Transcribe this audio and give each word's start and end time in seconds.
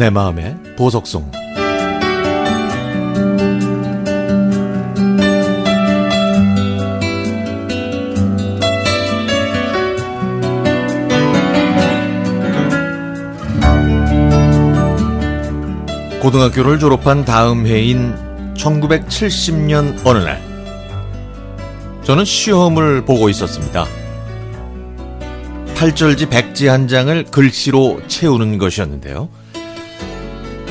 내 0.00 0.08
마음의 0.08 0.56
보석송 0.78 1.30
고등학교를 16.22 16.78
졸업한 16.78 17.26
다음 17.26 17.66
해인 17.66 18.14
1970년 18.54 20.06
어느 20.06 20.16
날 20.20 20.40
저는 22.04 22.24
시험을 22.24 23.04
보고 23.04 23.28
있었습니다. 23.28 23.84
8절지 25.74 26.30
백지 26.30 26.68
한 26.68 26.88
장을 26.88 27.22
글씨로 27.24 28.00
채우는 28.08 28.56
것이었는데요. 28.56 29.28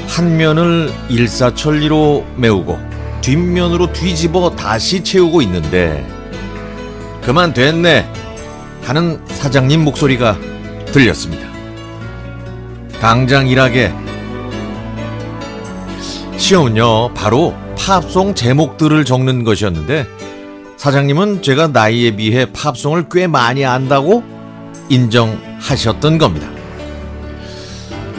한 0.09 0.37
면을 0.37 0.91
일사천리로 1.07 2.25
메우고 2.35 2.79
뒷면으로 3.21 3.93
뒤집어 3.93 4.49
다시 4.55 5.03
채우고 5.03 5.41
있는데 5.43 6.05
그만 7.21 7.53
됐네 7.53 8.11
하는 8.83 9.21
사장님 9.27 9.83
목소리가 9.83 10.35
들렸습니다. 10.87 11.47
당장 12.99 13.47
일하게 13.47 13.93
시험은요 16.37 17.13
바로 17.13 17.55
팝송 17.77 18.33
제목들을 18.33 19.05
적는 19.05 19.43
것이었는데 19.43 20.07
사장님은 20.77 21.43
제가 21.43 21.67
나이에 21.67 22.15
비해 22.15 22.51
팝송을 22.51 23.05
꽤 23.11 23.27
많이 23.27 23.63
안다고 23.63 24.23
인정하셨던 24.89 26.17
겁니다. 26.17 26.49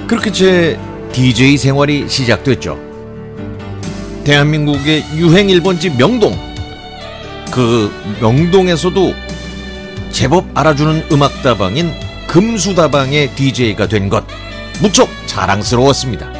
그렇게 0.07 0.31
제 0.31 0.79
DJ 1.13 1.57
생활이 1.57 2.09
시작됐죠. 2.09 2.79
대한민국의 4.25 5.05
유행 5.17 5.49
1번지 5.49 5.97
명동. 5.97 6.39
그 7.51 7.93
명동에서도 8.21 9.13
제법 10.13 10.47
알아주는 10.55 11.07
음악다방인 11.11 11.93
금수다방의 12.29 13.35
DJ가 13.35 13.89
된 13.89 14.09
것 14.09 14.25
무척 14.81 15.09
자랑스러웠습니다. 15.27 16.31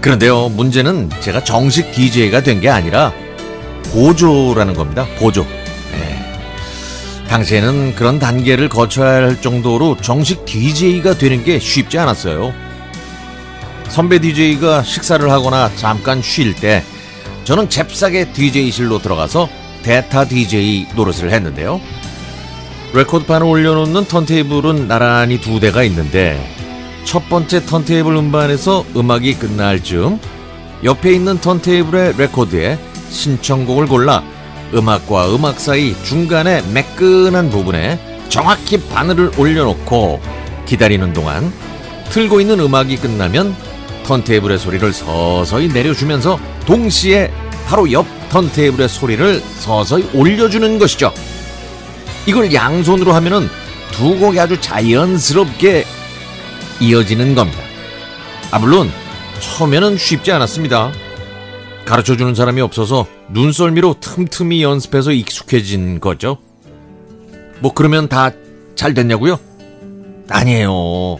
그런데요, 0.00 0.48
문제는 0.50 1.10
제가 1.20 1.44
정식 1.44 1.92
DJ가 1.92 2.42
된 2.42 2.60
게 2.60 2.68
아니라 2.68 3.12
보조라는 3.92 4.74
겁니다. 4.74 5.06
보조. 5.18 5.46
당시에는 7.28 7.94
그런 7.94 8.18
단계를 8.18 8.68
거쳐야 8.68 9.14
할 9.14 9.40
정도로 9.40 9.96
정식 10.02 10.44
DJ가 10.44 11.16
되는 11.16 11.42
게 11.44 11.58
쉽지 11.58 11.96
않았어요. 11.98 12.52
선배 13.92 14.18
DJ가 14.20 14.82
식사를 14.84 15.30
하거나 15.30 15.70
잠깐 15.76 16.22
쉴 16.22 16.54
때 16.54 16.82
저는 17.44 17.68
잽싸게 17.68 18.32
DJ실로 18.32 19.00
들어가서 19.00 19.50
데타 19.82 20.24
DJ 20.24 20.86
노릇을 20.96 21.30
했는데요. 21.30 21.78
레코드판을 22.94 23.46
올려놓는 23.46 24.06
턴테이블은 24.06 24.88
나란히 24.88 25.38
두 25.38 25.60
대가 25.60 25.82
있는데 25.82 26.42
첫 27.04 27.28
번째 27.28 27.66
턴테이블 27.66 28.16
음반에서 28.16 28.86
음악이 28.96 29.34
끝날 29.34 29.84
즈음 29.84 30.18
옆에 30.84 31.12
있는 31.12 31.38
턴테이블의 31.38 32.14
레코드에 32.16 32.78
신청곡을 33.10 33.88
골라 33.88 34.22
음악과 34.72 35.34
음악 35.34 35.60
사이 35.60 35.94
중간에 36.02 36.62
매끈한 36.72 37.50
부분에 37.50 38.00
정확히 38.30 38.80
바늘을 38.88 39.32
올려놓고 39.36 40.18
기다리는 40.64 41.12
동안 41.12 41.52
틀고 42.08 42.40
있는 42.40 42.58
음악이 42.58 42.96
끝나면 42.96 43.54
턴테이블의 44.04 44.58
소리를 44.58 44.92
서서히 44.92 45.68
내려주면서 45.68 46.38
동시에 46.66 47.30
바로 47.66 47.90
옆 47.92 48.06
턴테이블의 48.30 48.88
소리를 48.88 49.40
서서히 49.40 50.08
올려주는 50.14 50.78
것이죠. 50.78 51.12
이걸 52.26 52.52
양손으로 52.52 53.12
하면은 53.12 53.48
두 53.92 54.18
곡이 54.18 54.38
아주 54.38 54.60
자연스럽게 54.60 55.84
이어지는 56.80 57.34
겁니다. 57.34 57.60
아, 58.50 58.58
물론 58.58 58.90
처음에는 59.40 59.96
쉽지 59.96 60.32
않았습니다. 60.32 60.92
가르쳐 61.84 62.16
주는 62.16 62.34
사람이 62.34 62.60
없어서 62.60 63.06
눈썰미로 63.30 63.96
틈틈이 64.00 64.62
연습해서 64.62 65.12
익숙해진 65.12 66.00
거죠. 66.00 66.38
뭐 67.60 67.72
그러면 67.74 68.08
다 68.08 68.30
잘 68.74 68.94
됐냐고요? 68.94 69.38
아니에요. 70.28 71.18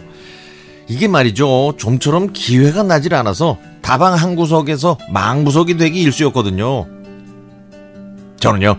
이게 0.87 1.07
말이죠. 1.07 1.75
좀처럼 1.77 2.33
기회가 2.33 2.83
나질 2.83 3.15
않아서 3.15 3.57
다방 3.81 4.13
한 4.13 4.35
구석에서 4.35 4.97
망구석이 5.11 5.77
되기 5.77 6.01
일쑤였거든요. 6.01 6.87
저는요, 8.39 8.77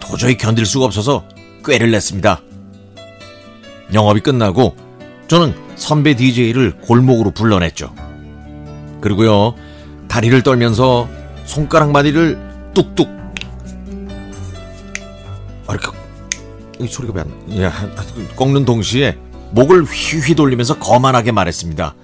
도저히 0.00 0.36
견딜 0.36 0.64
수가 0.64 0.86
없어서 0.86 1.24
꾀를 1.64 1.90
냈습니다. 1.90 2.40
영업이 3.92 4.20
끝나고 4.20 4.74
저는 5.28 5.54
선배 5.76 6.14
DJ를 6.14 6.78
골목으로 6.78 7.30
불러냈죠. 7.32 7.94
그리고요, 9.00 9.54
다리를 10.08 10.42
떨면서 10.42 11.08
손가락 11.44 11.90
마디를 11.90 12.38
뚝뚝. 12.74 13.08
아, 15.66 15.74
이렇게, 15.74 15.98
이 16.80 16.86
소리가 16.86 17.14
왜 17.16 17.22
안, 17.22 17.62
야, 17.62 17.72
꺾는 18.36 18.64
동시에 18.64 19.16
목을 19.52 19.84
휘휘 19.84 20.34
돌리면서 20.34 20.78
거만하게 20.78 21.32
말했습니다. 21.32 21.94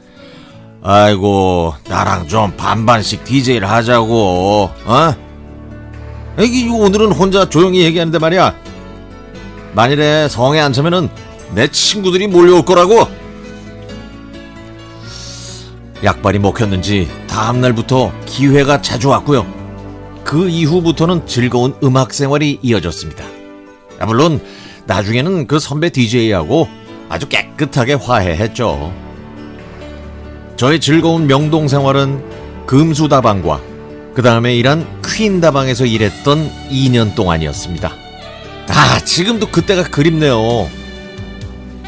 아이고, 0.83 1.75
나랑 1.89 2.29
좀 2.29 2.57
반반씩 2.57 3.25
DJ를 3.25 3.69
하자고, 3.69 4.71
어? 4.85 5.15
이 6.41 6.69
오늘은 6.69 7.13
혼자 7.13 7.49
조용히 7.49 7.83
얘기하는데 7.83 8.19
말이야. 8.19 8.55
만일에 9.75 10.29
성에 10.29 10.61
안 10.61 10.73
차면은 10.73 11.09
내 11.55 11.69
친구들이 11.69 12.29
몰려올 12.29 12.65
거라고. 12.65 13.09
약발이 16.05 16.39
먹혔는지 16.39 17.09
다음날부터 17.29 18.13
기회가 18.25 18.81
자주 18.81 19.09
왔고요. 19.09 19.47
그 20.23 20.49
이후부터는 20.49 21.27
즐거운 21.27 21.75
음악 21.83 22.15
생활이 22.15 22.61
이어졌습니다. 22.63 23.25
아, 23.99 24.07
물론 24.07 24.41
나중에는 24.87 25.49
그 25.49 25.59
선배 25.59 25.91
DJ하고 25.91 26.69
아주 27.09 27.29
깨끗하게 27.29 27.95
화해했죠. 27.95 28.93
저의 30.57 30.81
즐거운 30.81 31.27
명동 31.27 31.69
생활은 31.69 32.67
금수다방과 32.67 33.61
그 34.15 34.23
다음에 34.23 34.55
일한 34.57 34.87
퀸다방에서 35.03 35.87
일했던 35.87 36.51
2년 36.71 37.15
동안이었습니다. 37.15 37.93
아, 38.69 39.01
지금도 39.05 39.47
그때가 39.51 39.85
그립네요. 39.85 40.69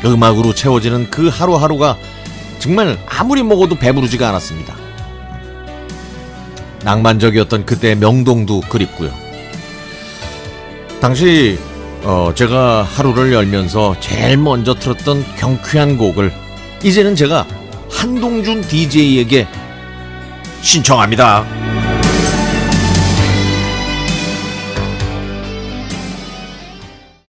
음악으로 0.05 0.55
채워지는 0.55 1.11
그 1.11 1.29
하루하루가 1.29 1.97
정말 2.59 2.99
아무리 3.09 3.43
먹어도 3.43 3.77
배부르지가 3.77 4.29
않았습니다. 4.29 4.75
낭만적이었던 6.85 7.67
그때 7.67 7.95
명동도 7.95 8.61
그립고요. 8.61 9.13
당시 11.01 11.59
어, 12.03 12.33
제가 12.35 12.83
하루를 12.83 13.33
열면서 13.33 13.95
제일 14.01 14.39
먼저 14.39 14.75
틀었던 14.75 15.25
경쾌한 15.37 15.99
곡을 15.99 16.33
이제는 16.83 17.15
제가 17.15 17.47
한동준 17.91 18.63
DJ에게 18.63 19.47
신청합니다. 20.63 21.70